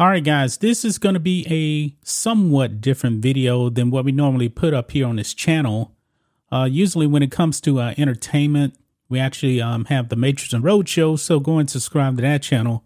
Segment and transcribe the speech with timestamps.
[0.00, 4.12] All right, guys, this is going to be a somewhat different video than what we
[4.12, 5.92] normally put up here on this channel.
[6.52, 8.76] Uh, usually, when it comes to uh, entertainment,
[9.08, 12.84] we actually um, have the Matrix and Roadshow, so go and subscribe to that channel.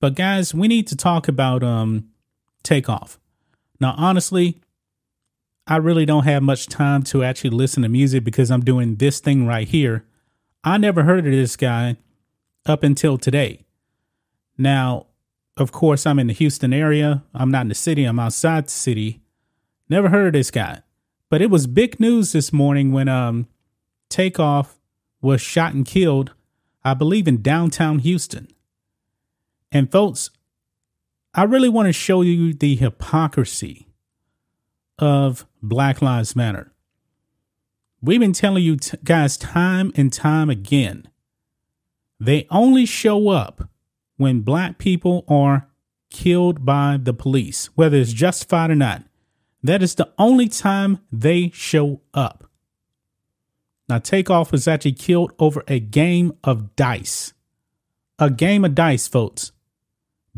[0.00, 2.10] But guys, we need to talk about um,
[2.62, 3.18] Takeoff.
[3.80, 4.60] Now, honestly,
[5.66, 9.18] I really don't have much time to actually listen to music because I'm doing this
[9.18, 10.04] thing right here.
[10.62, 11.96] I never heard of this guy
[12.66, 13.64] up until today.
[14.58, 15.06] Now,
[15.58, 17.24] of course, I'm in the Houston area.
[17.34, 19.20] I'm not in the city, I'm outside the city.
[19.88, 20.82] Never heard of this guy.
[21.30, 23.48] But it was big news this morning when um
[24.08, 24.78] Takeoff
[25.20, 26.32] was shot and killed,
[26.84, 28.48] I believe in downtown Houston.
[29.70, 30.30] And folks,
[31.34, 33.88] I really want to show you the hypocrisy
[34.98, 36.72] of Black Lives Matter.
[38.00, 41.08] We've been telling you t- guys time and time again.
[42.20, 43.68] They only show up
[44.18, 45.68] when black people are
[46.10, 49.04] killed by the police, whether it's justified or not.
[49.62, 52.48] That is the only time they show up.
[53.88, 57.32] Now, Takeoff was actually killed over a game of dice.
[58.18, 59.52] A game of dice, folks.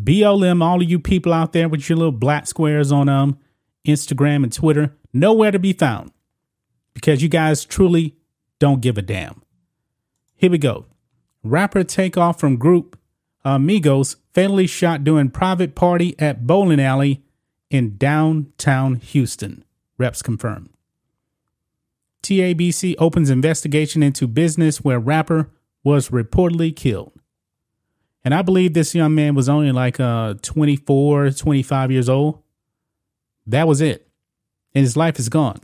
[0.01, 3.39] BLM, all of you people out there with your little black squares on um,
[3.87, 6.13] Instagram and Twitter, nowhere to be found
[6.95, 8.17] because you guys truly
[8.59, 9.43] don't give a damn.
[10.37, 10.87] Here we go.
[11.43, 12.99] Rapper Takeoff from group
[13.45, 17.23] Amigos fatally shot during private party at bowling alley
[17.71, 19.65] in downtown Houston.
[19.99, 20.71] Reps confirmed.
[22.23, 25.51] TABC opens investigation into business where rapper
[25.83, 27.13] was reportedly killed.
[28.23, 32.43] And I believe this young man was only like uh 24, 25 years old.
[33.47, 34.07] That was it.
[34.75, 35.61] And his life is gone.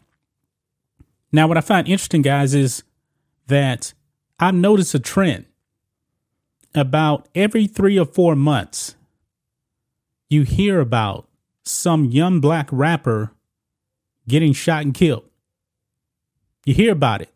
[1.31, 2.83] Now, what I find interesting, guys, is
[3.49, 3.93] that
[4.41, 5.45] I've noticed a trend
[6.77, 8.97] about every three or four months,
[10.29, 11.29] you hear about
[11.64, 13.33] some young black rapper
[14.29, 15.25] getting shot and killed.
[16.65, 17.31] You hear about it.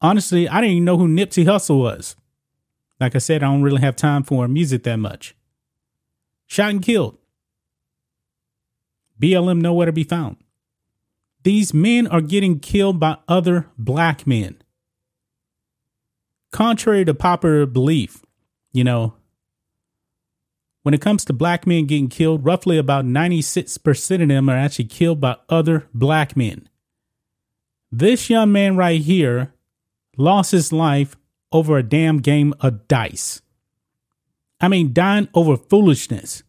[0.00, 2.16] Honestly, I didn't even know who Nipsey Hussle was.
[3.00, 5.34] Like I said, I don't really have time for music that much.
[6.46, 7.18] Shot and killed.
[9.20, 10.36] BLM nowhere to be found.
[11.42, 14.62] These men are getting killed by other black men.
[16.52, 18.25] Contrary to popular belief,
[18.76, 19.14] you know,
[20.82, 24.84] when it comes to black men getting killed, roughly about 96% of them are actually
[24.84, 26.68] killed by other black men.
[27.90, 29.54] This young man right here
[30.18, 31.16] lost his life
[31.50, 33.40] over a damn game of dice.
[34.60, 36.42] I mean, dying over foolishness.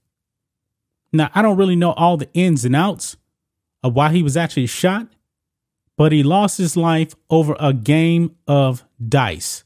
[1.13, 3.15] Now, I don't really know all the ins and outs
[3.83, 5.07] of why he was actually shot,
[5.95, 9.63] but he lost his life over a game of dice.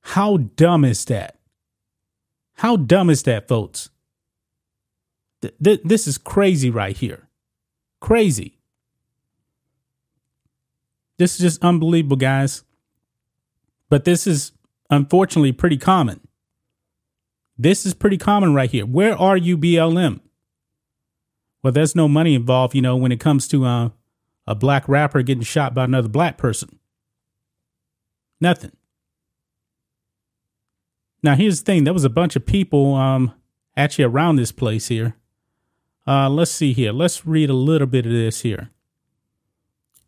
[0.00, 1.33] How dumb is that?
[2.54, 3.90] How dumb is that, folks?
[5.42, 7.28] Th- th- this is crazy right here.
[8.00, 8.58] Crazy.
[11.18, 12.64] This is just unbelievable, guys.
[13.88, 14.52] But this is
[14.90, 16.20] unfortunately pretty common.
[17.56, 18.86] This is pretty common right here.
[18.86, 20.20] Where are you, BLM?
[21.62, 23.90] Well, there's no money involved, you know, when it comes to uh,
[24.46, 26.78] a black rapper getting shot by another black person.
[28.40, 28.72] Nothing.
[31.24, 33.32] Now, here's the thing there was a bunch of people um,
[33.78, 35.16] actually around this place here.
[36.06, 36.92] Uh, let's see here.
[36.92, 38.68] Let's read a little bit of this here.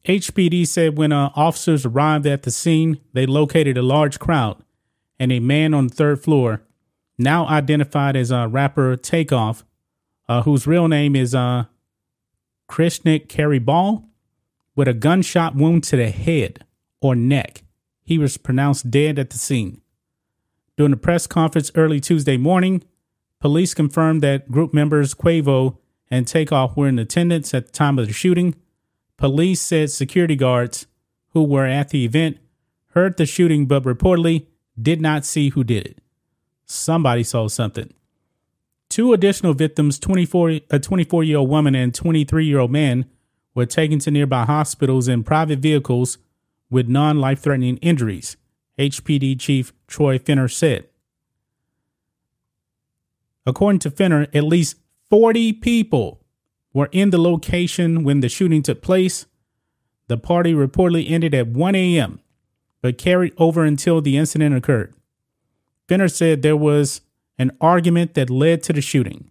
[0.04, 4.62] HPD said when uh, officers arrived at the scene, they located a large crowd
[5.19, 6.60] and a man on the third floor,
[7.16, 9.65] now identified as uh, rapper Takeoff,
[10.28, 11.65] uh, whose real name is uh,
[12.69, 14.04] Kirshnik Khari Ball,
[14.75, 16.66] with a gunshot wound to the head
[17.00, 17.62] or neck.
[18.04, 19.81] He was pronounced dead at the scene.
[20.77, 22.83] During a press conference early Tuesday morning,
[23.41, 25.79] police confirmed that group members Quavo
[26.11, 28.55] and Takeoff were in attendance at the time of the shooting.
[29.17, 30.87] Police said security guards
[31.31, 32.39] who were at the event
[32.91, 34.47] heard the shooting but reportedly
[34.81, 35.99] did not see who did it.
[36.67, 37.93] Somebody saw something.
[38.91, 43.07] Two additional victims, 24, a 24 year old woman and 23 year old man,
[43.55, 46.19] were taken to nearby hospitals in private vehicles
[46.69, 48.37] with non life threatening injuries.
[48.78, 50.89] HPD Chief Troy Finner said.
[53.47, 54.77] According to Finner, at least
[55.09, 56.21] 40 people
[56.73, 59.27] were in the location when the shooting took place.
[60.09, 62.21] The party reportedly ended at 1 a.m.,
[62.83, 64.95] but carried over until the incident occurred.
[65.89, 67.01] Finner said there was
[67.39, 69.31] an argument that led to the shooting.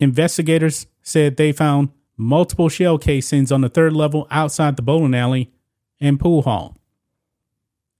[0.00, 5.52] Investigators said they found multiple shell casings on the third level outside the bowling alley
[6.00, 6.76] and pool hall.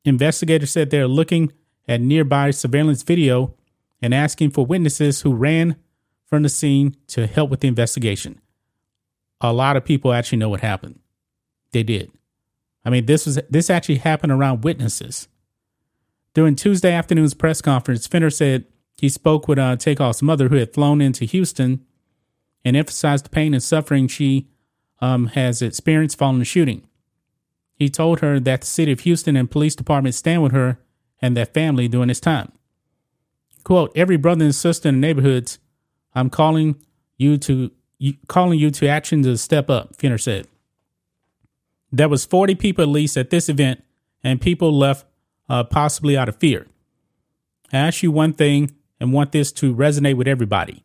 [0.04, 1.52] Investigators said they're looking
[1.86, 3.54] at nearby surveillance video
[4.00, 5.76] and asking for witnesses who ran
[6.24, 8.40] from the scene to help with the investigation.
[9.40, 10.98] A lot of people actually know what happened.
[11.72, 12.10] They did.
[12.84, 15.28] I mean, this was this actually happened around witnesses.
[16.34, 18.64] During Tuesday afternoon's press conference, Finner said
[18.98, 21.84] he spoke with uh, Takeoff's mother, who had flown into Houston,
[22.64, 24.48] and emphasized the pain and suffering she
[25.00, 26.86] um, has experienced following the shooting.
[27.74, 30.78] He told her that the city of Houston and police department stand with her
[31.20, 32.52] and their family during this time.
[33.64, 35.58] Quote, every brother and sister in the neighborhoods,
[36.14, 36.76] I'm calling
[37.16, 40.48] you to you, calling you to action to step up, Finner said.
[41.92, 43.84] There was 40 people at least at this event,
[44.24, 45.06] and people left
[45.48, 46.66] uh, possibly out of fear.
[47.72, 50.84] I ask you one thing and want this to resonate with everybody.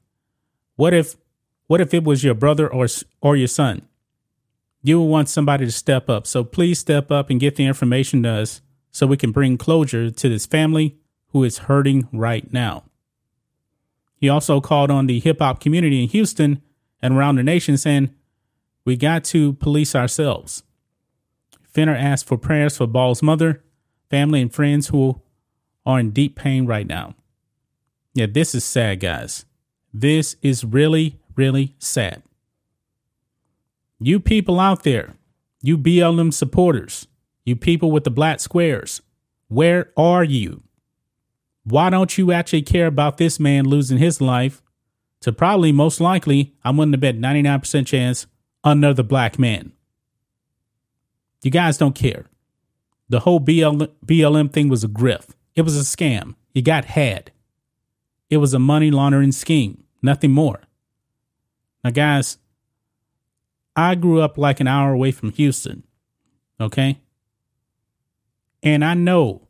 [0.75, 1.15] What if
[1.65, 2.87] what if it was your brother or
[3.21, 3.87] or your son?
[4.87, 6.25] You will want somebody to step up.
[6.25, 10.09] So please step up and get the information to us so we can bring closure
[10.09, 10.95] to this family
[11.31, 12.85] who is hurting right now.
[14.15, 16.61] He also called on the hip hop community in Houston
[17.01, 18.11] and around the nation saying,
[18.85, 20.63] We got to police ourselves.
[21.63, 23.61] Finner asked for prayers for Ball's mother,
[24.09, 25.21] family, and friends who
[25.85, 27.13] are in deep pain right now.
[28.13, 29.43] Yeah, this is sad, guys.
[29.93, 32.23] This is really, really sad.
[33.99, 35.15] You people out there,
[35.61, 37.07] you BLM supporters,
[37.45, 39.01] you people with the black squares,
[39.47, 40.61] where are you?
[41.63, 44.61] Why don't you actually care about this man losing his life
[45.21, 48.27] to probably most likely, I'm willing to bet 99% chance,
[48.63, 49.71] another black man?
[51.41, 52.25] You guys don't care.
[53.09, 55.29] The whole BL, BLM thing was a grift.
[55.55, 56.35] It was a scam.
[56.53, 57.31] You got had.
[58.29, 60.61] It was a money laundering scheme, nothing more.
[61.83, 62.37] Now, guys,
[63.77, 65.83] I grew up like an hour away from Houston.
[66.59, 66.99] Okay.
[68.63, 69.47] And I know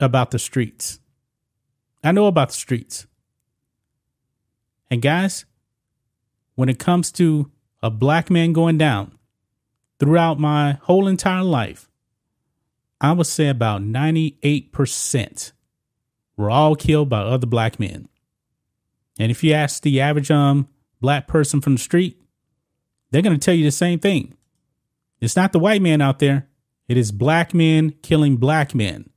[0.00, 0.98] about the streets.
[2.02, 3.06] I know about the streets.
[4.90, 5.44] And guys,
[6.54, 7.50] when it comes to
[7.82, 9.18] a black man going down
[10.00, 11.90] throughout my whole entire life,
[12.98, 15.52] I would say about 98%
[16.38, 18.08] were all killed by other black men.
[19.18, 20.68] And if you ask the average um
[21.00, 22.21] black person from the street,
[23.12, 24.34] they're going to tell you the same thing.
[25.20, 26.48] It's not the white man out there,
[26.88, 29.10] it is black men killing black men.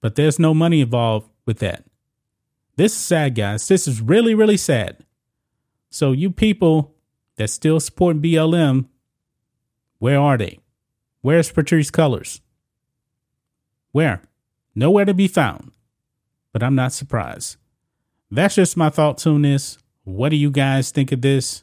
[0.00, 1.84] But there's no money involved with that.
[2.76, 3.68] This is sad, guys.
[3.68, 5.04] This is really, really sad.
[5.90, 6.94] So, you people
[7.36, 8.86] that still support BLM,
[9.98, 10.58] where are they?
[11.20, 12.40] Where's Patrisse Cullors?
[13.92, 14.22] Where?
[14.74, 15.72] Nowhere to be found.
[16.52, 17.56] But I'm not surprised.
[18.30, 19.78] That's just my thoughts on this.
[20.04, 21.62] What do you guys think of this?